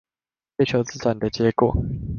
[0.57, 1.75] 月球自轉的結果